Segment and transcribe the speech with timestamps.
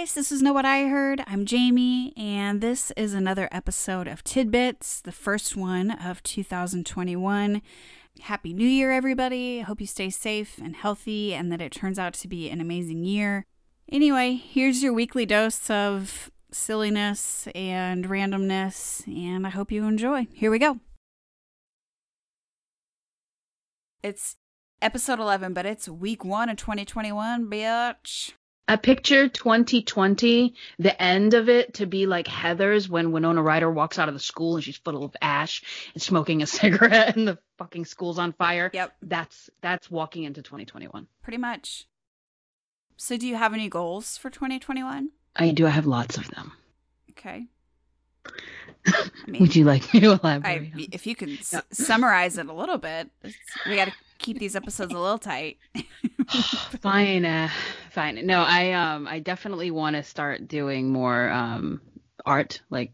[0.00, 1.22] Guys, this is Know What I Heard.
[1.26, 7.60] I'm Jamie, and this is another episode of Tidbits, the first one of 2021.
[8.22, 9.60] Happy New Year, everybody.
[9.60, 12.62] I hope you stay safe and healthy and that it turns out to be an
[12.62, 13.44] amazing year.
[13.92, 20.28] Anyway, here's your weekly dose of silliness and randomness, and I hope you enjoy.
[20.32, 20.80] Here we go.
[24.02, 24.36] It's
[24.80, 28.32] episode 11, but it's week one of 2021, bitch.
[28.70, 33.98] I picture 2020, the end of it to be like Heathers when Winona Ryder walks
[33.98, 37.38] out of the school and she's full of ash and smoking a cigarette and the
[37.58, 38.70] fucking school's on fire.
[38.72, 38.94] Yep.
[39.02, 41.08] That's that's walking into 2021.
[41.20, 41.88] Pretty much.
[42.96, 45.10] So, do you have any goals for 2021?
[45.34, 46.52] I do I have lots of them.
[47.10, 47.48] Okay.
[48.26, 50.72] I mean, Would you like me to elaborate?
[50.74, 53.10] I, if you could s- summarize it a little bit,
[53.68, 55.58] we got to keep these episodes a little tight.
[56.80, 57.48] fine, uh,
[57.90, 58.24] fine.
[58.26, 61.80] No, I um I definitely want to start doing more um
[62.24, 62.92] art, like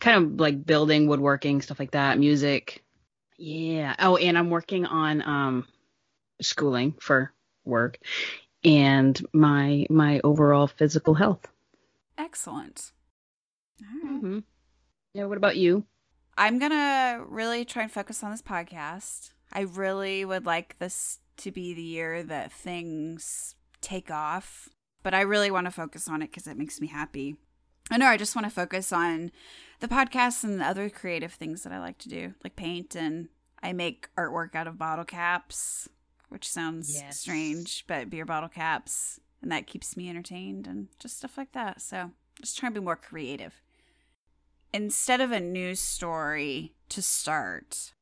[0.00, 2.82] kind of like building, woodworking, stuff like that, music.
[3.36, 3.94] Yeah.
[3.98, 5.66] Oh, and I'm working on um
[6.42, 7.32] schooling for
[7.64, 7.98] work
[8.64, 11.46] and my my overall physical health.
[12.18, 12.92] Excellent.
[13.82, 14.20] All right.
[14.20, 14.38] hmm
[15.14, 15.24] Yeah.
[15.24, 15.84] What about you?
[16.38, 19.30] I'm going to really try and focus on this podcast.
[19.52, 24.68] I really would like this to be the year that things take off,
[25.02, 27.36] but I really want to focus on it because it makes me happy.
[27.90, 29.32] I know I just want to focus on
[29.80, 33.28] the podcast and the other creative things that I like to do, like paint and
[33.62, 35.88] I make artwork out of bottle caps,
[36.28, 37.18] which sounds Yes.
[37.18, 41.80] strange, but beer bottle caps, and that keeps me entertained and just stuff like that.
[41.82, 43.54] So, just trying to be more creative
[44.72, 47.92] instead of a news story to start,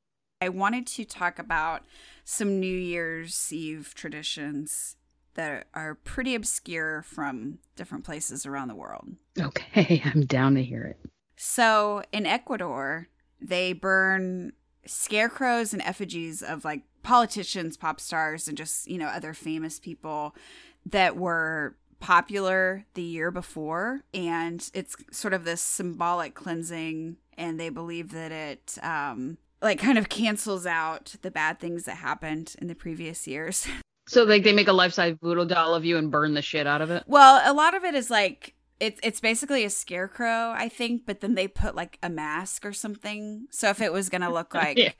[0.40, 1.84] I wanted to talk about
[2.24, 4.96] some New Year's Eve traditions
[5.34, 9.08] that are pretty obscure from different places around the world.
[9.38, 10.98] Okay, I'm down to hear it.
[11.36, 13.08] So in Ecuador,
[13.40, 14.52] they burn
[14.84, 20.34] scarecrows and effigies of like politicians, pop stars, and just, you know, other famous people
[20.86, 24.02] that were popular the year before.
[24.14, 27.16] And it's sort of this symbolic cleansing.
[27.36, 31.96] And they believe that it, um, like kind of cancels out the bad things that
[31.96, 33.66] happened in the previous years.
[34.08, 36.66] So like they make a life size voodoo doll of you and burn the shit
[36.66, 37.04] out of it.
[37.06, 41.20] Well, a lot of it is like it's it's basically a scarecrow, I think, but
[41.20, 43.46] then they put like a mask or something.
[43.50, 44.92] So if it was gonna look like Yeah.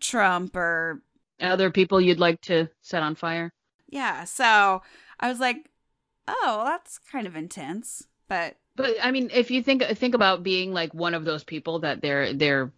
[0.00, 1.02] Trump or
[1.40, 3.50] Other people you'd like to set on fire.
[3.88, 4.82] yeah, so
[5.20, 5.70] I was like,
[6.28, 10.42] oh, well, that's kind of intense, but But I mean, if you think think about
[10.42, 12.72] being like one of those people that they're they're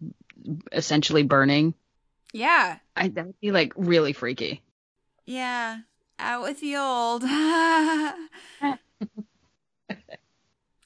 [0.71, 1.73] essentially burning,
[2.33, 4.61] yeah, I that'd be like really freaky.
[5.25, 5.79] yeah,
[6.17, 7.23] out with the old.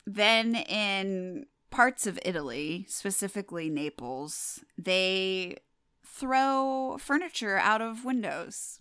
[0.06, 5.58] then in parts of Italy, specifically Naples, they
[6.06, 8.80] throw furniture out of windows.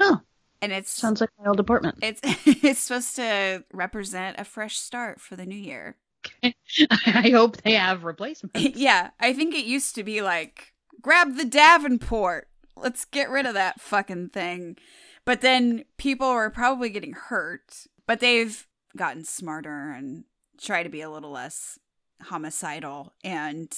[0.00, 0.20] Oh,
[0.62, 1.98] And it's sounds like my old apartment.
[2.02, 5.96] it's it's supposed to represent a fresh start for the new year.
[6.44, 8.60] I hope they have replacements.
[8.76, 12.48] yeah, I think it used to be like grab the Davenport.
[12.76, 14.76] Let's get rid of that fucking thing.
[15.24, 20.24] But then people were probably getting hurt, but they've gotten smarter and
[20.60, 21.78] try to be a little less
[22.22, 23.72] homicidal and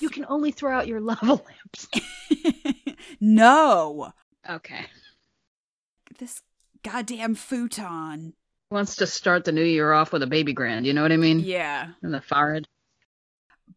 [0.00, 1.88] You can only throw out your lava lamps.
[3.20, 4.12] no,
[4.48, 4.86] Okay.
[6.20, 6.42] This
[6.84, 8.34] goddamn futon.
[8.70, 11.16] Wants to start the new year off with a baby grand, you know what I
[11.16, 11.40] mean?
[11.40, 11.88] Yeah.
[12.02, 12.68] And the forehead.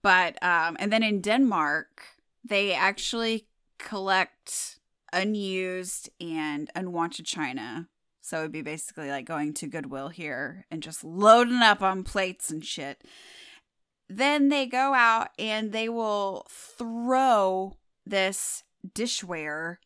[0.01, 2.01] but um and then in denmark
[2.43, 3.47] they actually
[3.79, 4.79] collect
[5.13, 7.87] unused and unwanted china
[8.21, 12.49] so it'd be basically like going to goodwill here and just loading up on plates
[12.49, 13.03] and shit
[14.09, 18.63] then they go out and they will throw this
[18.95, 19.77] dishware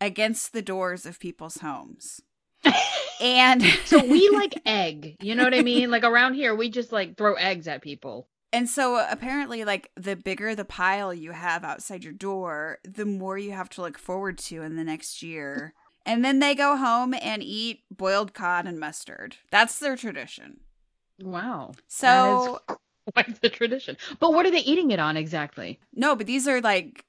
[0.00, 2.20] against the doors of people's homes
[3.20, 5.90] and So we like egg, you know what I mean?
[5.90, 8.28] Like around here, we just like throw eggs at people.
[8.52, 13.36] And so apparently, like the bigger the pile you have outside your door, the more
[13.36, 15.74] you have to look forward to in the next year.
[16.06, 19.36] And then they go home and eat boiled cod and mustard.
[19.50, 20.60] That's their tradition.
[21.20, 21.72] Wow.
[21.88, 22.78] So that is
[23.14, 23.98] quite the tradition.
[24.18, 25.78] But what are they eating it on exactly?
[25.92, 27.04] no, but these are like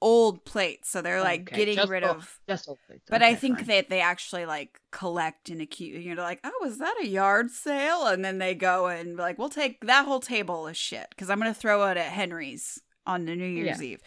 [0.00, 2.40] old plates, so they're like Okay, getting just rid old- of.
[2.48, 3.04] Just old plates.
[3.08, 3.66] But Okay, I think fine.
[3.68, 6.04] that they actually like collect and accuse.
[6.04, 8.06] You're like, oh, was that a yard sale?
[8.06, 11.28] And then they go and be like, we'll take that whole table of shit because
[11.30, 14.00] I'm gonna throw it at Henry's on the New Year's Eve.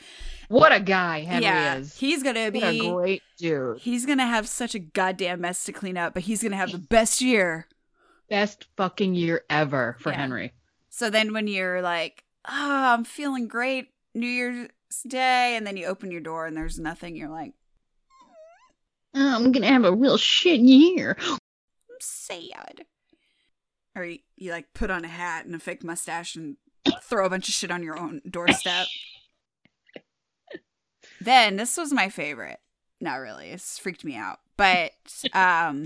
[0.47, 1.97] what a guy Henry yeah, is.
[1.97, 3.79] he's gonna what a great dude.
[3.79, 6.77] He's gonna have such a goddamn mess to clean up, but he's gonna have the
[6.77, 7.67] best year.
[8.29, 10.17] Best fucking year ever for Yeah.
[10.19, 10.53] Henry.
[10.89, 12.51] So then when you're like, oh,
[12.93, 14.69] I'm feeling great New Year's
[15.01, 17.53] Day, and then you open your door and there's nothing, you're like,
[19.15, 21.15] Oh, I'm gonna have a real shit year.
[21.19, 21.37] I'm
[21.99, 22.85] sad.
[23.95, 26.57] Or you, you like put on a hat and a fake mustache and
[27.03, 28.87] throw a bunch of shit on your own doorstep.
[31.21, 32.59] then this was my favorite.
[32.99, 33.49] Not really.
[33.49, 34.39] It's freaked me out.
[34.57, 34.91] But
[35.33, 35.85] um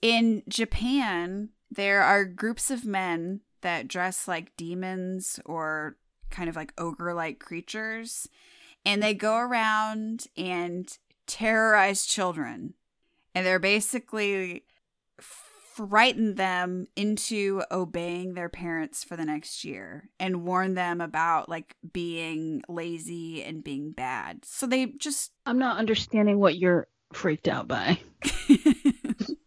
[0.00, 5.96] in Japan, there are groups of men that dress like demons or
[6.34, 8.28] kind of like ogre like creatures.
[8.84, 10.86] And they go around and
[11.26, 12.74] terrorize children.
[13.34, 14.64] And they're basically
[15.18, 21.74] frighten them into obeying their parents for the next year and warn them about like
[21.92, 24.44] being lazy and being bad.
[24.44, 27.98] So they just I'm not understanding what you're freaked out by.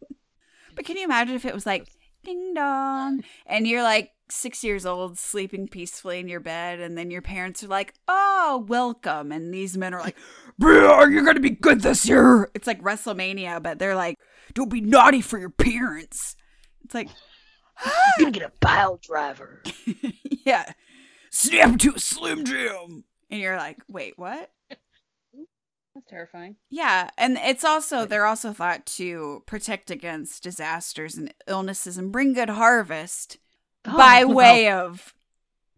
[0.77, 1.89] But can you imagine if it was like
[2.23, 7.11] ding dong and you're like 6 years old sleeping peacefully in your bed and then
[7.11, 10.17] your parents are like, "Oh, welcome." And these men are like,
[10.57, 14.17] "Bro, you're going to be good this year." It's like WrestleMania, but they're like,
[14.53, 16.35] "Don't be naughty for your parents."
[16.83, 17.09] It's like
[17.85, 18.31] You're gonna ah!
[18.31, 19.63] get a pile driver.
[20.45, 20.71] yeah.
[21.31, 23.03] Snap to a Slim Jim.
[23.29, 24.51] And you're like, wait, what?
[25.93, 26.55] That's terrifying.
[26.69, 27.09] Yeah.
[27.17, 32.51] And it's also, they're also thought to protect against disasters and illnesses and bring good
[32.51, 33.37] harvest
[33.85, 35.13] Oh, by Oh, way of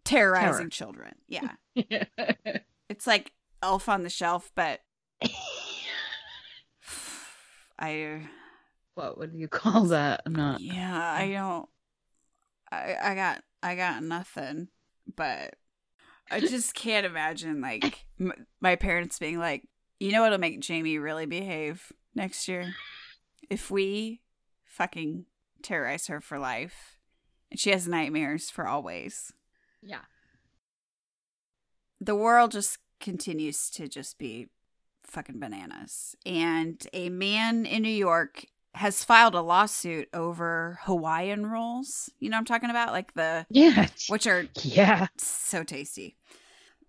[0.04, 0.70] terrorizing Terror.
[0.70, 1.14] children.
[1.28, 1.52] Yeah.
[2.88, 3.32] It's like
[3.62, 4.80] Elf on the Shelf, but
[7.78, 8.22] I,
[8.94, 10.22] what would you call that?
[10.26, 10.60] I'm not.
[10.60, 11.68] yeah, I don't,
[12.70, 14.68] I, I got, I got nothing,
[15.16, 15.54] but
[16.30, 19.66] I just can't imagine like m- my parents being like,
[19.98, 22.74] you know what'll make Jamie really behave next year?
[23.48, 24.20] If we
[24.66, 25.26] fucking
[25.62, 26.96] terrorize her for life
[27.50, 29.32] and she has nightmares for always.
[29.82, 30.02] Yeah.
[32.00, 34.48] The world just continues to just be
[35.04, 36.14] fucking bananas.
[36.24, 38.44] And a man in New York
[38.74, 42.08] has filed a lawsuit over Hawaiian rolls.
[42.20, 42.92] You know what I'm talking about?
[42.92, 43.88] Like the Yeah.
[44.08, 45.08] which are Yeah.
[45.18, 46.16] so tasty.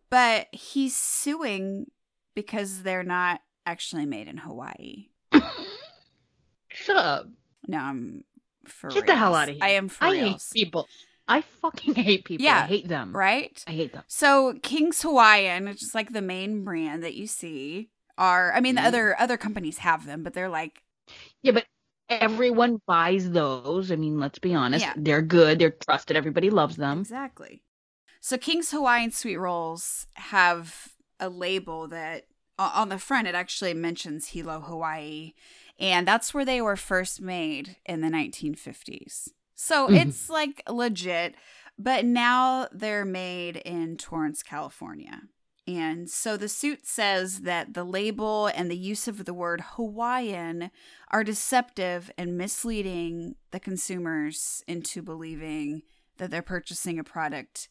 [0.09, 1.87] But he's suing
[2.35, 5.07] because they're not actually made in Hawaii.
[6.69, 7.27] Shut up.
[7.67, 8.23] No, I'm
[8.65, 9.63] for Get the hell out of here.
[9.63, 10.51] I am for I reals.
[10.53, 10.87] hate people.
[11.27, 12.43] I fucking hate people.
[12.43, 13.15] Yeah, I hate them.
[13.15, 13.63] Right?
[13.67, 14.03] I hate them.
[14.07, 18.75] So King's Hawaiian, which is like the main brand that you see, are I mean
[18.75, 18.85] the Mhm.
[18.87, 20.83] other other companies have them, but they're like
[21.41, 21.65] Yeah, but
[22.09, 23.91] everyone buys those.
[23.91, 24.83] I mean, let's be honest.
[24.85, 24.93] Yeah.
[24.97, 25.59] They're good.
[25.59, 26.17] They're trusted.
[26.17, 26.99] Everybody loves them.
[26.99, 27.63] Exactly.
[28.19, 30.89] So King's Hawaiian sweet rolls have
[31.19, 32.25] a label that
[32.59, 35.33] on the front it actually mentions Hilo, Hawaii,
[35.81, 39.29] and that's where they were first made in the 1950s.
[39.55, 40.07] So Mhm.
[40.07, 41.35] it's like legit,
[41.77, 45.23] but now they're made in Torrance, California.
[45.67, 50.71] And so the suit says that the label and the use of the word Hawaiian
[51.09, 55.83] are deceptive and misleading the consumers into believing
[56.17, 57.69] that they're purchasing a product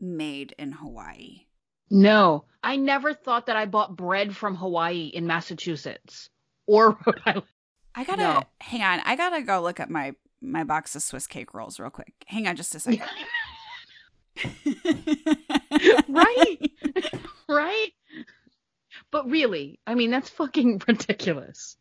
[0.00, 1.46] made in Hawaii.
[1.90, 6.28] No, I never thought that I bought bread from Hawaii in Massachusetts
[6.68, 7.46] or Rhode Island.
[7.96, 8.42] I gotta No.
[8.60, 9.00] hang on.
[9.04, 12.12] I gotta go look at my my box of Swiss cake rolls real quick.
[12.26, 13.02] Hang on just a second.
[16.08, 16.58] right?
[17.48, 17.88] right?
[19.10, 21.76] But really, I mean, that's fucking ridiculous.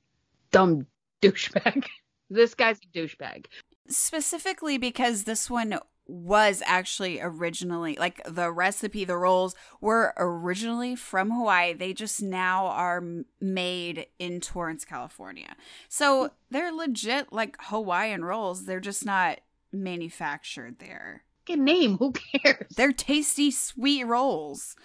[0.51, 0.87] Dumb
[1.21, 1.85] douchebag.
[2.29, 3.45] This guy's a douchebag.
[3.87, 11.31] Specifically because this one was actually originally like the recipe, the rolls were originally from
[11.31, 11.73] Hawaii.
[11.73, 13.03] They just now are
[13.41, 15.55] made in Torrance, California.
[15.89, 18.65] So they're legit like Hawaiian rolls.
[18.65, 19.39] They're just not
[19.71, 21.23] manufactured there.
[21.45, 21.97] Good name.
[21.97, 22.67] Who cares?
[22.75, 24.75] They're tasty, sweet rolls.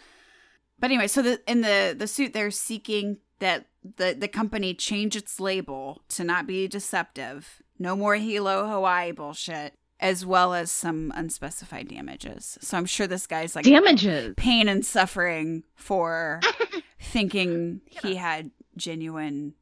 [0.79, 5.17] But anyway, so the in the the suit they're seeking that the the company change
[5.17, 7.63] its label to not be deceptive.
[7.79, 9.75] No more Hilo Hawaii bullshit.
[10.03, 12.59] As well as some unspecified damages.
[12.61, 14.35] So I'm sure this guy's like Damages.
[14.37, 16.41] pain and suffering for
[17.01, 19.55] thinking he had genuine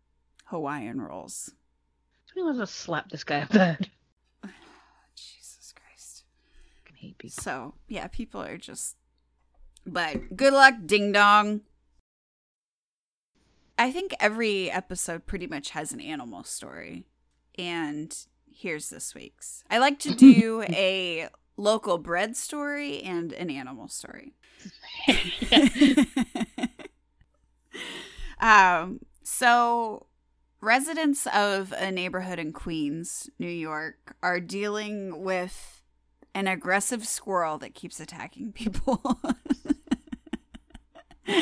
[0.46, 1.52] Hawaiian rolls.
[2.26, 3.90] Somebody wants to slap this guy up the head.
[5.14, 6.24] Jesus Christ.
[6.84, 7.42] I can hate people.
[7.42, 8.96] So, yeah, people are just.
[9.86, 11.60] But good luck, ding dong.
[13.78, 17.04] I think every episode pretty much has an animal story.
[17.58, 18.14] And
[18.60, 19.64] here's this week's.
[19.70, 24.34] I like to do a local bread story and an animal story.
[28.40, 30.06] um, so
[30.60, 35.82] residents of a neighborhood in Queens, New York, are dealing with
[36.34, 39.20] an aggressive squirrel that keeps attacking people.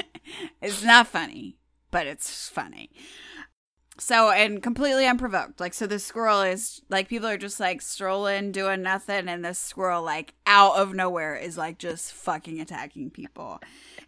[0.62, 1.56] it's not funny,
[1.90, 2.90] but it's funny.
[4.00, 5.58] So, and completely unprovoked.
[5.58, 9.58] Like, so the squirrel is like, people are just like strolling, doing nothing, and this
[9.58, 13.60] squirrel, like, out of nowhere is like just fucking attacking people.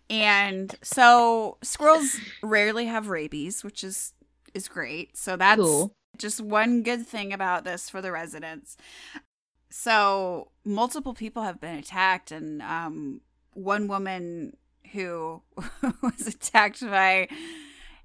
[0.08, 4.12] And so squirrels rarely have rabies, which is
[4.54, 5.16] is great.
[5.16, 5.94] So that's Cool.
[6.18, 8.76] just one good thing about this for the residents.
[9.70, 13.20] So multiple people have been attacked, and um,
[13.54, 14.56] one woman
[14.92, 15.42] who
[16.02, 17.28] was attacked by,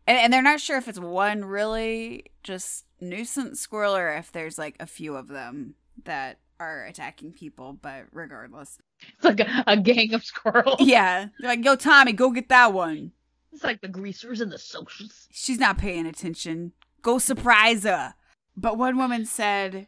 [0.08, 4.58] and, and they're not sure if it's one really just nuisance squirrel or if there's
[4.58, 7.74] like a few of them that are attacking people.
[7.74, 8.78] But regardless,
[9.16, 10.80] It's like a, a gang of squirrels.
[10.82, 13.12] yeah, they're like, "Yo, Tommy, go get that one."
[13.54, 15.28] It's like the greasers and the socials.
[15.32, 16.74] She's not paying attention.
[17.02, 18.14] Go surprise her.
[18.58, 19.88] But one woman said,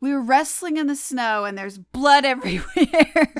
[0.00, 3.34] We were wrestling in the snow and there's blood everywhere.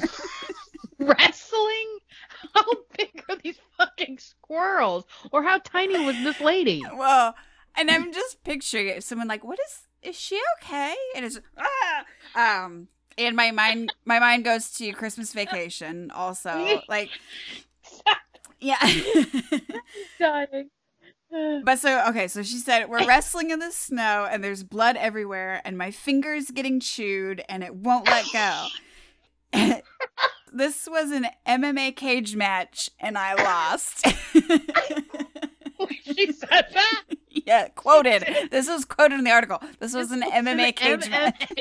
[0.98, 1.97] Wrestling?
[2.54, 2.64] How
[2.96, 5.04] big are these fucking squirrels?
[5.32, 6.82] Or how tiny was this lady?
[6.96, 7.34] well,
[7.76, 9.04] and I'm just picturing it.
[9.04, 10.94] Someone like, What is is she okay?
[11.16, 12.62] And it's ah!
[12.64, 16.80] um and my mind my mind goes to Christmas vacation also.
[16.88, 17.10] Like
[18.60, 18.78] yeah.
[20.18, 20.70] Dying.
[21.30, 25.60] But so okay, so she said we're wrestling in the snow and there's blood everywhere
[25.64, 28.66] and my fingers getting chewed and it won't let go.
[30.52, 34.06] This was an MMA cage match and I lost.
[36.02, 37.02] she said that.
[37.28, 38.26] yeah, quoted.
[38.50, 39.62] This was quoted in the article.
[39.78, 41.52] This was an MMA cage match.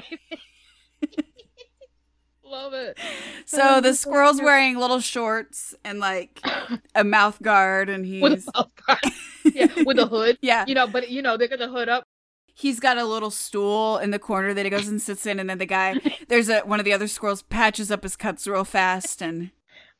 [2.43, 2.97] Love it.
[3.45, 6.39] So the squirrel's wearing little shorts and like
[6.95, 8.99] a mouth guard and with he's a mouth guard.
[9.53, 10.37] yeah, with a hood.
[10.41, 12.05] yeah, You know, but you know, they got the hood up.
[12.57, 15.49] He's got a little stool in the corner that he goes and sits in and
[15.49, 15.95] then the guy
[16.27, 19.51] there's a one of the other squirrels patches up his cuts real fast and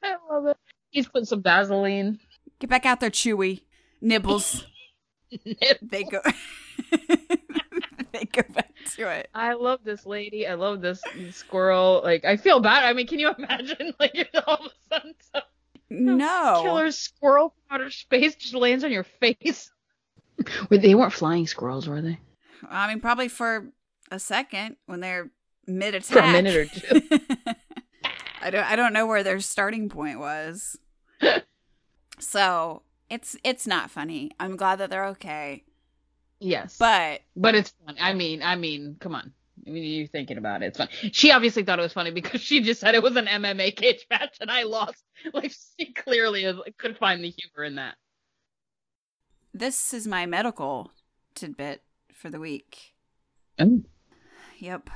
[0.04, 0.58] I love it.
[0.90, 2.20] He's put some Vaseline.
[2.60, 3.62] get back out there chewy
[4.02, 4.66] nibbles
[5.82, 6.22] they go
[8.12, 10.48] they go back to it I love this lady.
[10.48, 12.02] I love this squirrel.
[12.04, 12.84] Like, I feel bad.
[12.84, 13.94] I mean, can you imagine?
[14.00, 15.42] Like, you're all of a sudden some
[16.18, 19.72] no killer squirrel from outer space just lands on your face.
[20.70, 22.18] Wait, they weren't flying squirrels, were they?
[22.70, 23.68] I mean probably for
[24.12, 25.30] a second when they're
[25.66, 27.02] mid attack For a minute or two.
[28.42, 30.78] i don't i don't know where their starting point was
[32.20, 35.64] so it's it's not funny i'm glad that they're okay
[36.40, 37.96] Yes, but but it's fun.
[38.00, 39.34] I mean, I mean, come on.
[39.66, 40.68] I mean, you're thinking about it.
[40.68, 40.88] It's fun.
[41.12, 44.06] She obviously thought it was funny because she just said it was an MMA cage
[44.12, 45.04] match and I lost.
[45.34, 46.46] Like, she clearly
[46.78, 47.96] could find the humor in that.
[49.52, 50.92] this is my medical
[51.34, 51.82] tidbit
[52.18, 52.94] for the week.
[53.60, 53.84] Oh.
[54.60, 54.90] Yep.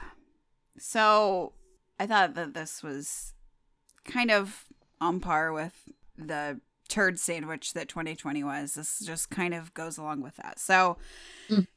[0.77, 1.53] So
[1.99, 3.33] I thought that this was
[4.05, 4.65] kind of
[4.99, 5.87] on par with
[6.17, 6.59] the
[6.89, 8.73] turd sandwich that 2020 was.
[8.73, 10.59] This just kind of goes along with that.
[10.59, 10.97] So,
[11.49, 11.67] Mm.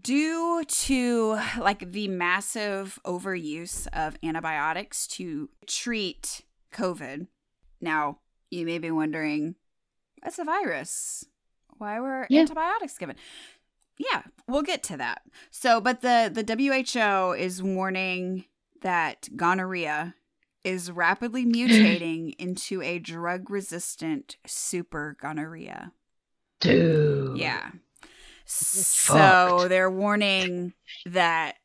[0.00, 6.42] due to like the massive overuse of antibiotics to treat
[6.72, 7.26] COVID,
[7.80, 9.56] now you may be wondering,
[10.22, 11.24] that's a virus.
[11.78, 12.40] Why were Yeah.
[12.42, 13.16] antibiotics given?
[13.98, 15.22] Yeah, we'll get to that.
[15.50, 18.46] So, but the the WHO is warning
[18.82, 20.14] that gonorrhea
[20.64, 25.92] is rapidly mutating into a drug resistant super gonorrhea.
[26.60, 27.38] Dude.
[27.38, 27.70] Yeah.
[28.44, 29.68] So Fucked.
[29.68, 30.74] they're warning
[31.06, 31.56] that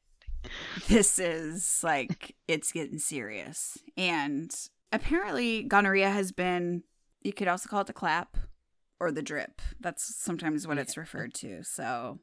[0.88, 3.77] this is like it's getting serious.
[3.96, 4.53] And
[4.91, 6.84] apparently gonorrhea has been
[7.22, 8.38] you could also call it the clap
[9.00, 9.62] or the drip.
[9.80, 11.63] That's sometimes what it's referred to.
[11.63, 12.20] So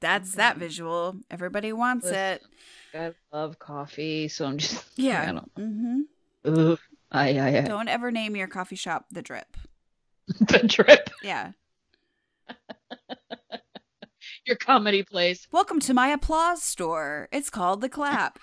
[0.00, 1.16] that's that visual.
[1.30, 2.42] Everybody wants it.
[2.94, 4.84] I love coffee, so I'm just.
[4.96, 5.22] Yeah.
[5.22, 5.50] I don't.
[5.56, 6.00] hmm
[6.44, 6.78] Ugh.
[7.10, 7.60] I, I, I.
[7.62, 9.56] Don't ever name your coffee shop the drip.
[10.40, 11.10] the drip.
[11.22, 11.52] Yeah.
[14.46, 15.46] Your comedy place.
[15.52, 17.28] Welcome to my applause store.
[17.32, 18.38] It's called the clap.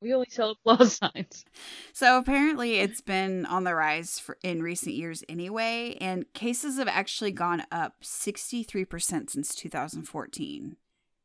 [0.00, 1.44] We only sell plus signs.
[1.92, 6.88] So apparently, it's been on the rise for, in recent years anyway, and cases have
[6.88, 10.76] actually gone up 63% since 2014.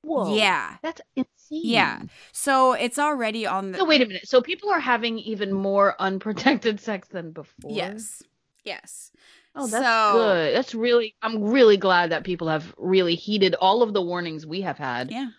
[0.02, 0.36] Whoa.
[0.36, 0.76] Yeah.
[0.82, 1.26] That's insane.
[1.50, 2.02] Yeah.
[2.32, 3.78] So it's already on the.
[3.78, 4.28] So wait a minute.
[4.28, 7.72] So people are having even more unprotected sex than before.
[7.72, 8.22] Yes.
[8.66, 9.12] Yes.
[9.56, 10.56] Oh, that's So- good.
[10.56, 11.16] That's really.
[11.22, 15.12] I'm really glad that people have really heeded all of the warnings we have had
[15.12, 15.30] Yeah.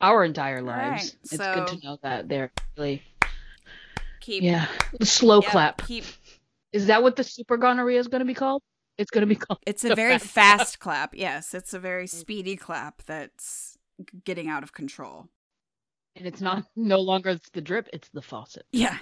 [0.00, 1.16] Our entire Right, lives.
[1.22, 3.02] It's so- good to know that they're really.
[4.20, 4.42] Keep.
[4.42, 4.66] Yeah.
[4.98, 5.86] The slow yep, clap.
[5.86, 6.04] Keep.
[6.72, 8.62] Is that what the super gonorrhea is going to be called?
[8.98, 9.60] It's going to be called.
[9.66, 11.14] It's a very fast fast clap.
[11.14, 11.54] Yes.
[11.54, 12.10] It's a very mm.
[12.10, 13.78] speedy clap that's
[14.24, 15.28] getting out of control.
[16.16, 18.66] And it's not no longer it's the drip, it's the faucet.
[18.72, 18.98] Yeah.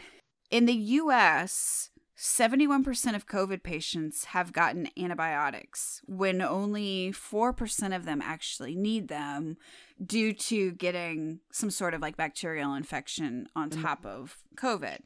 [0.50, 8.20] In the US, 71% of COVID patients have gotten antibiotics when only 4% of them
[8.20, 9.56] actually need them
[10.04, 13.82] due to getting some sort of like bacterial infection on Mm.
[13.82, 14.98] top of COVID.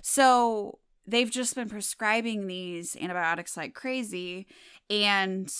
[0.00, 4.46] So they've just been prescribing these antibiotics like crazy
[4.88, 5.52] and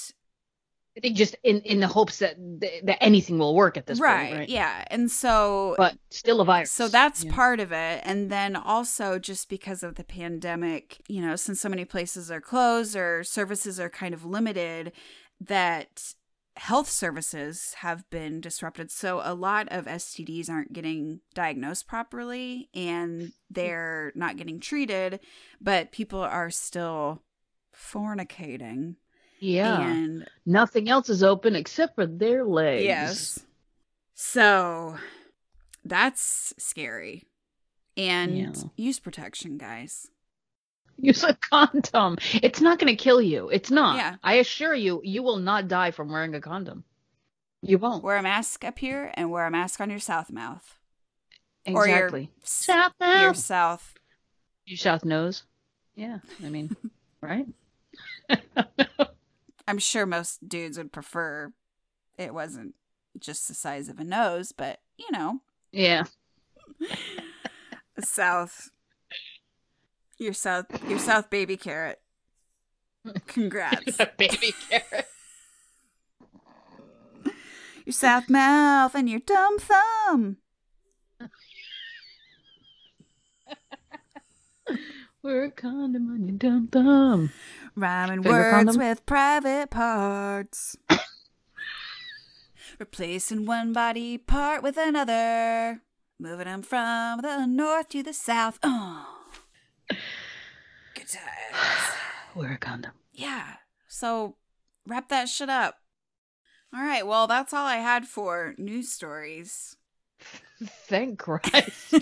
[0.97, 4.29] I think just in in the hopes that that anything will work at this right,
[4.29, 4.49] point, right?
[4.49, 4.85] yeah.
[4.89, 6.73] And so But still a virus.
[6.73, 7.33] So that's Yeah.
[7.35, 8.03] part of it.
[8.05, 12.41] And then also just because of the pandemic, you know, since so many places are
[12.41, 14.93] closed or services are kind of limited,
[15.41, 16.15] that
[16.57, 18.91] health services have been disrupted.
[18.91, 25.21] So a lot of STDs aren't getting diagnosed properly and they're not getting treated,
[25.61, 27.23] but people are still
[27.75, 28.97] fornicating.
[29.41, 29.81] Yeah.
[29.81, 32.85] And Nothing else is open except for their legs.
[32.85, 33.41] Yes.
[34.15, 34.97] So
[35.85, 37.25] that's scary.
[37.97, 38.53] And Yeah.
[38.77, 40.09] use protection, guys.
[40.99, 42.19] Use a condom.
[42.43, 43.49] It's not going to kill you.
[43.49, 43.97] It's not.
[43.97, 44.17] Yeah.
[44.23, 46.85] I assure you, you will not die from wearing a condom.
[47.63, 48.05] You won't.
[48.05, 50.77] Wear a mask up here and wear a mask on your south mouth.
[51.67, 52.31] Or your Exactly.
[52.43, 53.37] South Your mouth.
[53.37, 53.95] south.
[54.67, 55.43] Your south nose.
[55.95, 56.19] Yeah.
[56.45, 56.75] I mean,
[57.23, 57.47] right?
[59.71, 61.53] I'm sure most dudes would prefer
[62.19, 62.75] it wasn't
[63.21, 66.07] just the size of a nose, but you know, yeah.
[68.01, 68.71] south.
[70.19, 72.01] Your south your south baby carrot.
[73.29, 73.97] Congrats.
[74.19, 75.07] Baby carrot.
[77.87, 80.39] your south mouth and your dumb thumb.
[85.23, 87.31] We're a condom on your dumb thumb.
[87.81, 88.77] Rhyming Finger words condom?
[88.79, 90.77] with private parts.
[92.79, 95.81] Replacing one body part with another.
[96.19, 98.59] Moving them from the north to the south.
[98.63, 99.07] Oh.
[99.89, 101.95] Good times.
[102.35, 102.93] Wear a condom.
[103.13, 103.55] Yeah.
[103.89, 104.37] So
[104.87, 105.77] wrap that shit up.
[106.75, 107.07] All right.
[107.07, 109.77] Well, that's all I had for news stories.
[110.63, 111.95] Thank Christ.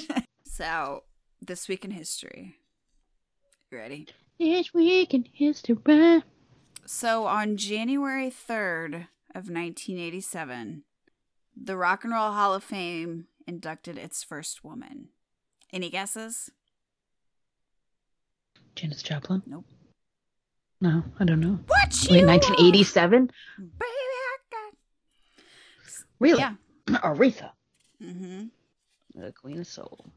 [0.44, 1.04] So,
[1.40, 2.56] this week in history.
[3.70, 4.08] You ready?
[4.38, 5.76] This week in history.
[6.86, 10.82] So on January 3rd of 1987,
[11.60, 15.08] the Rock and Roll Hall of Fame inducted its first woman.
[15.72, 16.50] Any guesses?
[18.74, 19.42] Janis Joplin?
[19.46, 19.66] Nope.
[20.80, 21.58] No, I don't know.
[21.66, 23.26] What Wait, 1987?
[23.58, 24.74] Baby, I got...
[26.20, 26.38] Really?
[26.38, 26.54] Yeah.
[26.88, 27.50] Aretha,
[28.00, 28.46] Mm-hmm.
[29.20, 30.12] the Queen of Soul.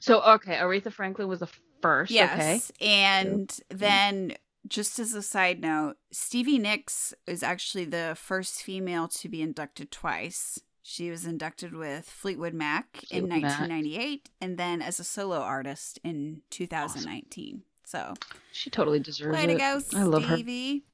[0.00, 1.48] So, okay, Aretha Franklin was the
[1.80, 2.10] first.
[2.10, 2.16] Okay.
[2.16, 2.72] Yes.
[2.80, 3.76] And mm-hmm.
[3.76, 4.34] then,
[4.66, 9.90] just as a side note, Stevie Nicks is actually the first female to be inducted
[9.90, 10.60] twice.
[10.82, 13.42] She was inducted with Fleetwood Mac in Fleetwood Mac.
[13.42, 17.62] 1998 and then as a solo artist in 2019.
[17.84, 18.14] So,
[18.52, 19.46] She totally deserves way it.
[19.48, 20.36] to go, I love her.
[20.36, 20.84] Stevie.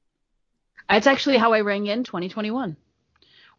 [0.89, 2.75] It's actually how I rang in 2021.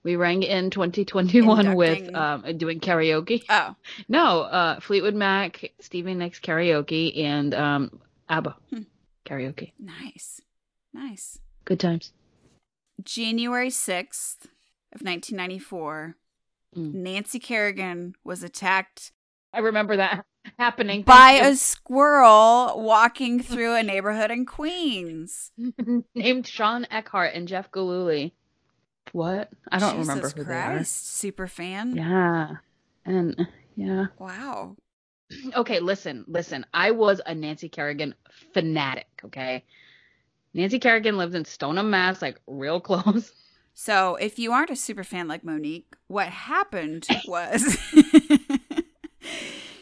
[0.04, 3.42] We rang in 2021 with um, doing karaoke.
[3.48, 3.74] Oh,
[4.08, 8.82] No, uh, Fleetwood Mac, Stevie Nicks karaoke, and um, ABBA Hmm.
[9.24, 9.72] karaoke.
[9.78, 10.40] nice.
[10.92, 11.38] Nice.
[11.64, 12.12] Good times.
[13.02, 14.44] January 6th
[14.92, 16.16] of 1994,
[16.76, 16.92] Mm.
[16.92, 19.12] Nancy Kerrigan was attacked
[19.52, 20.24] I remember that
[20.58, 21.02] happening.
[21.02, 25.52] by a squirrel walking through a neighborhood in Queens.
[26.16, 28.34] named Shawn Eckardt and Jeff Gillooly.
[29.12, 29.50] What?
[29.70, 31.96] I don't Jesus remember who Christ, super fan.
[31.96, 32.56] Yeah,
[33.04, 34.06] and yeah.
[34.18, 34.76] Wow.
[35.54, 36.66] Okay, listen, listen.
[36.74, 38.14] I was a Nancy Kerrigan
[38.52, 39.06] fanatic.
[39.24, 39.64] Okay,
[40.52, 43.32] Nancy Kerrigan lives in Stoneham, Mass, like real close.
[43.74, 47.76] So, if you aren't a super fan like Monique, what happened was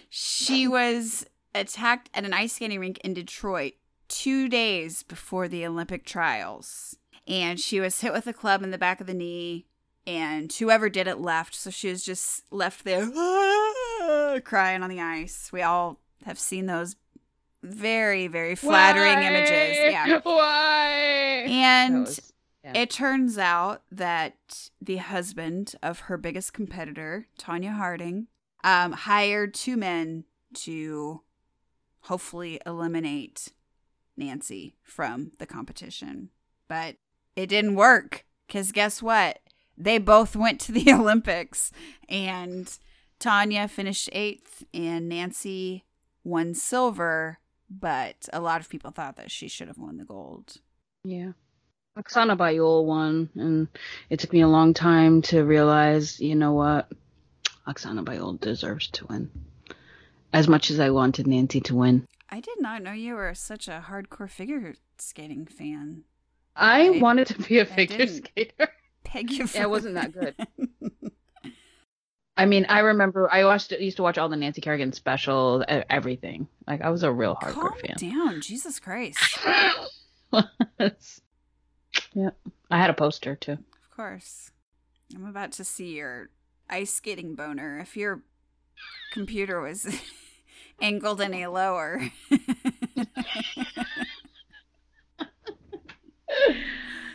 [0.09, 3.75] she was attacked at an ice skating rink in Detroit
[4.09, 6.97] two days before the Olympic trials.
[7.27, 9.67] And she was hit with a club in the back of the knee,
[10.07, 11.55] and whoever did it left.
[11.55, 13.07] So she was just left there.
[14.45, 15.51] crying on the ice.
[15.53, 16.97] We all have seen those
[17.63, 19.23] very, very flattering Why?
[19.23, 19.77] images.
[19.79, 20.21] Yeah.
[20.23, 21.45] Why?
[21.49, 22.33] And was-
[22.65, 22.73] yeah.
[22.75, 28.27] it turns out that the husband of her biggest competitor, Tonya Harding,
[28.65, 31.23] um, hired two men to
[32.03, 33.53] hopefully eliminate
[34.17, 36.31] Nancy from the competition.
[36.69, 36.97] But
[37.37, 39.39] it didn't work because guess what?
[39.77, 41.73] They both went to the Olympics
[42.09, 42.79] and
[43.19, 45.85] Tonya finished eighth and Nancy
[46.25, 47.39] won silver.
[47.71, 50.59] But a lot of people thought that she should have won the gold.
[51.05, 51.33] Yeah.
[51.99, 53.69] Oksana Bayul won, and
[54.11, 56.91] it took me a long time to realize, you know what?
[57.67, 59.31] Oksana Bayul deserves to win.
[60.33, 62.07] As much as I wanted Nancy to win.
[62.31, 66.05] I did not know you were such a hardcore figure skating fan.
[66.57, 68.69] I I- wanted to be a figure skater.
[69.05, 70.35] Peg you for Yeah, it wasn't that good.
[72.37, 76.49] I mean, I remember I watched used to watch all the Nancy Kerrigan specials, everything.
[76.67, 77.97] Like I was a real hardcore Calm fan.
[78.11, 79.19] down, Jesus Christ.
[82.15, 82.31] yeah,
[82.71, 83.53] I had a poster too.
[83.53, 84.51] Of course.
[85.15, 86.31] I'm about to see your
[86.71, 87.79] ice skating boner.
[87.79, 88.23] If your
[89.13, 89.87] computer was
[90.81, 92.01] angled any lower.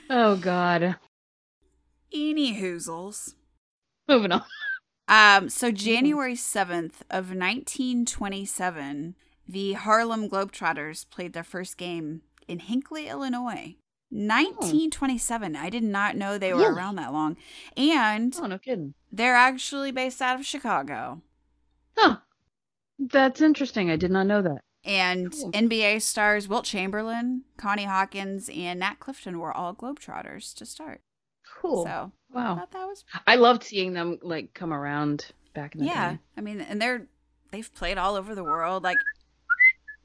[0.10, 0.96] Oh God.
[2.14, 3.34] Any hoozles.
[4.08, 4.44] Moving on.
[5.10, 9.16] Um, so January 7th of 1927,
[9.48, 13.76] the Harlem Globetrotters played their first game in Hinckley, Illinois.
[14.10, 15.56] 1927.
[15.58, 16.76] I did not know they were Really?
[16.76, 17.36] around that long.
[17.76, 18.94] And Oh no kidding.
[19.12, 21.22] they're actually based out of Chicago.
[21.98, 22.18] Huh.
[23.00, 23.92] That's interesting.
[23.92, 24.62] I did not know that.
[24.88, 25.52] And Cool.
[25.52, 31.02] NBA stars Wilt Chamberlain, Connie Hawkins, and Nat Clifton were all Globetrotters to start.
[31.62, 31.84] Cool.
[31.84, 32.56] So I wow.
[32.56, 36.12] thought that was I loved seeing them like come around back in the yeah.
[36.13, 36.19] day.
[36.38, 37.08] I mean, and they're
[37.52, 38.84] they've played all over the world.
[38.84, 38.97] Like,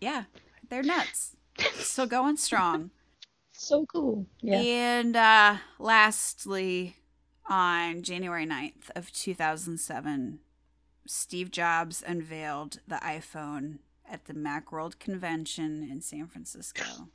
[0.00, 0.24] yeah,
[0.68, 1.36] they're nuts.
[1.74, 2.90] Still going strong.
[3.54, 4.26] So cool.
[4.40, 4.58] Yeah.
[4.58, 6.96] And uh, lastly,
[7.48, 10.40] on January 9th of 2007,
[11.06, 13.78] Steve Jobs unveiled the iPhone
[14.12, 17.08] at the Macworld convention in San Francisco.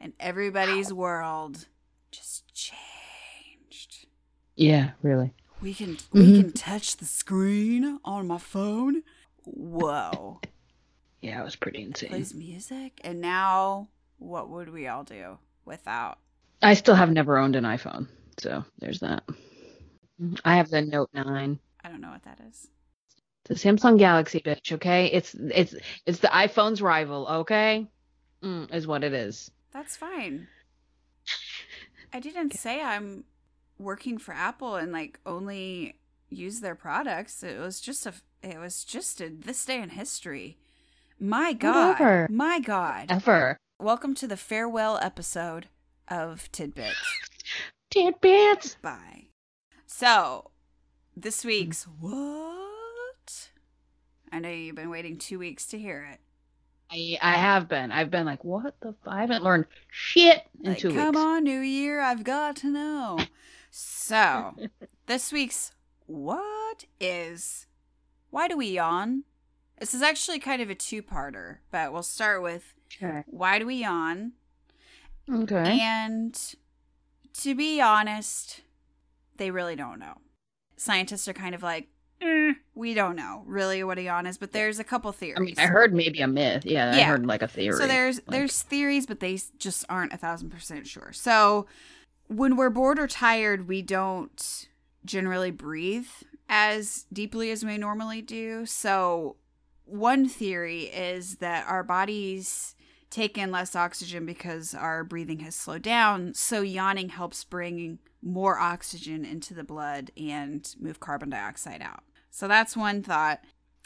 [0.00, 1.66] And everybody's world
[2.10, 4.06] just changed.
[4.56, 5.34] Yeah, really.
[5.60, 6.40] We can we mm-hmm.
[6.40, 9.02] can touch the screen on my phone.
[9.44, 10.40] Whoa.
[11.22, 12.08] Yeah, it was pretty insane.
[12.08, 16.16] Plays music and now what would we all do without
[16.62, 19.24] I still have never owned an iPhone, so there's that.
[20.46, 21.58] I have the Note 9.
[21.84, 22.68] I don't know what that is.
[23.50, 25.06] The Samsung Galaxy bitch, okay?
[25.06, 25.74] It's it's
[26.06, 27.84] it's the iPhone's rival, okay?
[28.44, 29.50] Mm, is what it is.
[29.72, 30.46] That's fine.
[32.12, 33.24] I didn't say I'm
[33.76, 35.96] working for Apple and like only
[36.28, 37.42] use their products.
[37.42, 40.56] It was just a it was just a this day in history.
[41.18, 41.98] My god.
[41.98, 42.28] Whatever.
[42.30, 43.06] My god.
[43.08, 43.56] Ever.
[43.80, 45.66] Welcome to the farewell episode
[46.06, 46.94] of Tidbits.
[47.90, 48.76] Tidbits.
[48.80, 49.30] Bye.
[49.86, 50.52] So,
[51.16, 52.59] this week's what?
[54.32, 56.20] I know you've been waiting 2 weeks to hear it.
[56.90, 57.92] I I have been.
[57.92, 58.88] I've been like, what the?
[58.88, 58.94] F-?
[59.06, 61.20] I haven't learned shit in Like, two come weeks.
[61.20, 63.18] on, New Year, I've got to know.
[63.70, 64.56] So,
[65.06, 65.72] this week's
[66.06, 67.66] what is
[68.30, 69.24] why do we yawn?
[69.78, 73.22] This is actually kind of a two-parter, but we'll start with Okay.
[73.26, 74.32] why do we yawn?
[75.32, 75.78] Okay.
[75.80, 76.36] And
[77.38, 78.62] to be honest,
[79.36, 80.18] they really don't know.
[80.76, 81.88] Scientists are kind of like,
[82.20, 85.36] "Eh, we don't know really what a yawn is, but there's a couple theories.
[85.38, 86.64] I mean, I heard maybe a myth.
[86.66, 87.76] Yeah, I heard like a theory.
[87.76, 91.12] So there's Like- there's theories, but they just aren't a thousand percent sure.
[91.12, 91.66] So
[92.26, 94.68] when we're bored or tired, we don't
[95.04, 96.08] generally breathe
[96.48, 98.66] as deeply as we normally do.
[98.66, 99.36] So
[99.84, 102.74] one theory is that our bodies
[103.08, 106.32] take in less oxygen because our breathing has slowed down.
[106.34, 112.04] So yawning helps bring more oxygen into the blood and move carbon dioxide out.
[112.30, 113.40] So that's one thought.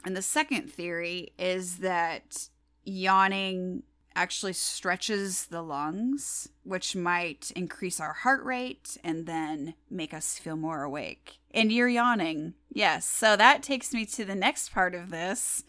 [0.05, 2.49] And the second theory is that
[2.85, 3.83] yawning
[4.17, 10.57] actually stretches the lungs, which might increase our heart rate and then make us feel
[10.57, 11.39] more awake.
[11.53, 12.55] And you're yawning.
[12.73, 13.07] Yes.
[13.07, 15.65] So that takes me to the next part of this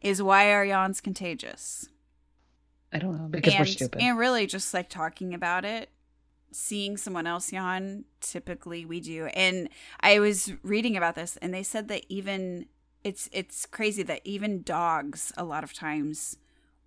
[0.00, 1.88] is why are yawns contagious?
[2.92, 4.00] I don't know because we're stupid.
[4.00, 5.88] And really just like talking about it,
[6.52, 9.26] seeing someone else yawn, typically we do.
[9.26, 9.68] And
[10.00, 12.66] I was reading about this and they said that even
[13.04, 16.36] it's it's crazy that even dogs a lot of times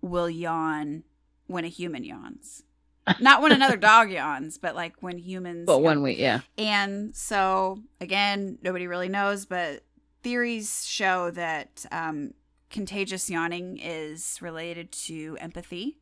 [0.00, 1.04] will yawn
[1.46, 2.62] when a human yawns.
[3.20, 7.80] Not when another dog yawns, but like when humans but when we, yeah, And so,
[8.00, 9.84] again, nobody really knows, but
[10.22, 12.34] theories show that um,
[12.68, 15.98] contagious yawning is related to empathy.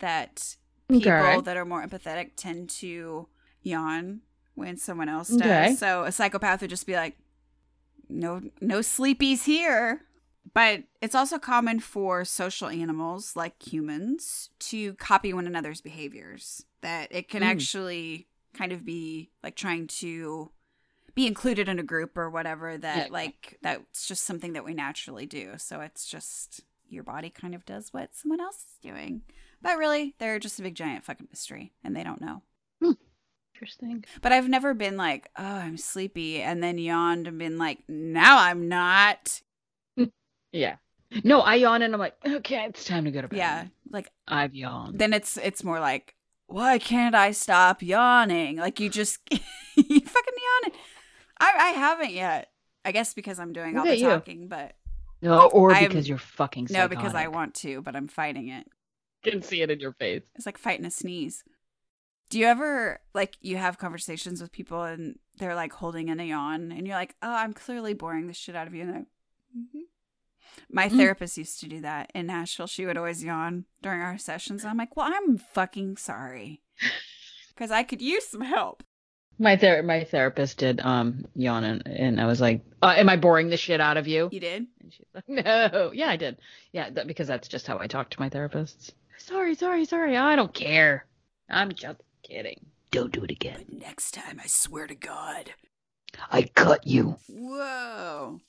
[0.00, 0.56] That
[0.90, 1.40] people Okay.
[1.42, 3.28] that are more empathetic tend to
[3.62, 4.20] yawn
[4.54, 5.40] when someone else does.
[5.40, 5.74] Okay.
[5.74, 7.16] So a psychopath would just be like,
[8.08, 10.02] "No, no sleepies here."
[10.52, 16.64] But it's also common for social animals like humans to copy one another's behaviors.
[16.80, 17.46] That it can Mm.
[17.46, 20.50] actually kind of be like trying to
[21.14, 23.12] be included in a group or whatever that Yeah.
[23.12, 25.54] like that's just something that we naturally do.
[25.58, 29.22] So it's just your body kind of does what someone else is doing.
[29.62, 32.42] But really, they're just a big giant fucking mystery and they don't know.
[32.82, 32.92] Hmm.
[33.54, 34.04] Interesting.
[34.22, 38.38] But I've never been like, "Oh, I'm sleepy," and then yawned and been like, "Now
[38.38, 39.42] I'm not."
[40.52, 40.76] Yeah.
[41.24, 43.36] No, I yawn and I'm like, okay, it's time to go to bed.
[43.36, 44.98] Yeah, like I've yawned.
[44.98, 46.14] then it's it's more like,
[46.46, 49.40] "Why can't I stop yawning?" Like you just you
[50.00, 50.78] fucking yawning.
[51.38, 52.50] I I haven't yet.
[52.84, 54.08] I guess because I'm doing all the at you.
[54.08, 54.74] talking, but
[55.22, 58.66] no, or I'm- because you're fucking no, because I want to, but I'm fighting it.
[59.22, 60.22] Can see it in your face.
[60.34, 61.44] It's like fighting a sneeze.
[62.30, 66.24] Do you ever like you have conversations with people and they're like holding in a
[66.24, 69.04] yawn and you're like, "Oh, I'm clearly boring the shit out of you." And I,
[69.58, 69.82] "Mhm."
[70.70, 70.96] my Mm.
[70.96, 72.66] therapist used to do that in Nashville.
[72.68, 74.64] She would always yawn during our sessions.
[74.64, 76.62] I'm like, "Well, I'm fucking sorry."
[77.56, 78.82] Cuz I could use some help.
[79.38, 83.16] My ther- my therapist did um yawn and, and I was like, uh, "Am I
[83.16, 84.66] boring the shit out of you?" You did?
[84.80, 86.38] And she's like, "No, yeah, I did.
[86.72, 90.16] Yeah, that, because that's just how I talk to my therapists." Sorry, sorry, sorry.
[90.16, 91.06] I don't care.
[91.48, 92.66] I'm just kidding.
[92.90, 93.64] Don't do it again.
[93.68, 95.52] But next time, I swear to God.
[96.30, 97.16] I cut you.
[97.28, 98.40] Whoa.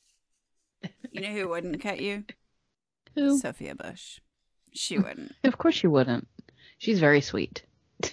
[1.11, 2.23] You know who wouldn't cut you?
[3.15, 3.37] Who?
[3.37, 4.19] Sophia Bush.
[4.73, 5.33] She wouldn't.
[5.43, 6.27] Of course she wouldn't.
[6.77, 7.63] She's very sweet.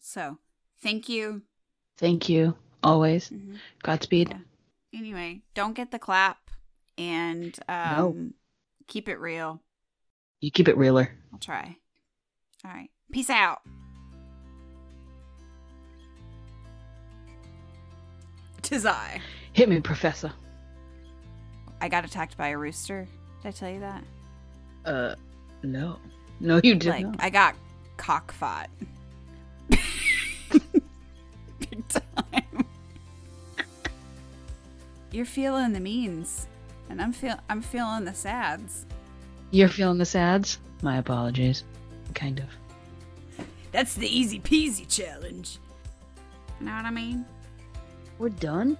[0.00, 0.38] So,
[0.82, 1.42] thank you.
[1.98, 2.56] Thank you.
[2.82, 3.28] Always.
[3.30, 3.58] Mhm.
[3.82, 4.28] Godspeed.
[4.30, 4.98] Yeah.
[4.98, 6.38] Anyway, don't get the clap
[6.96, 8.30] and um No.
[8.86, 9.60] keep it real.
[10.40, 11.10] You keep it realer.
[11.32, 11.76] I'll try.
[12.64, 12.90] All right.
[13.12, 13.60] Peace out.
[18.62, 19.20] Tis I.
[19.52, 20.32] Hit me, Professor.
[21.80, 23.06] I got attacked by a rooster.
[23.42, 24.04] Did I tell you that?
[24.84, 25.14] Uh,
[25.62, 25.98] no.
[26.40, 27.16] No, you did like not.
[27.18, 27.54] I got
[27.96, 28.68] cock fought.
[29.68, 29.80] Big
[31.88, 32.66] time.
[35.12, 36.46] You're feeling the means,
[36.90, 38.84] and I'm feel I'm feeling the sads.
[39.56, 40.58] You're feeling the sads?
[40.82, 41.64] My apologies.
[42.14, 43.46] Kind of.
[43.72, 45.60] That's the easy peasy challenge.
[46.60, 47.24] You know what I mean?
[48.18, 48.76] We're done?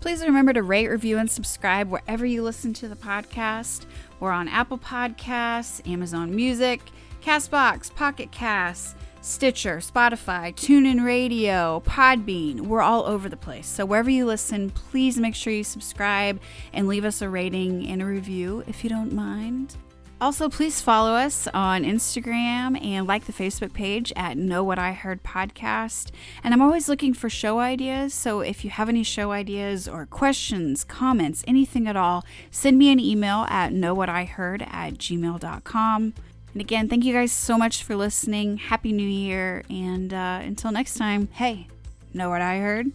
[0.00, 3.86] Please remember to rate, review, and subscribe wherever you listen to the podcast.
[4.18, 6.80] We're on Apple Podcasts, Amazon Music,
[7.22, 12.62] Castbox, Pocket Casts, Stitcher, Spotify, TuneIn Radio, Podbean.
[12.62, 13.68] We're all over the place.
[13.68, 16.40] So wherever you listen, please make sure you subscribe
[16.72, 19.76] and leave us a rating and a review if you don't mind.
[20.20, 24.92] Also, please follow us on Instagram and like the Facebook page at Know What I
[24.92, 26.10] Heard Podcast.
[26.42, 28.12] And I'm always looking for show ideas.
[28.12, 32.90] So if you have any show ideas or questions, comments, anything at all, send me
[32.90, 36.14] an email at knowwhatiheard at gmail.com.
[36.52, 38.58] And again, thank you guys so much for listening.
[38.58, 39.64] Happy New Year.
[39.70, 41.68] And uh, until next time, hey,
[42.12, 42.92] know what I heard?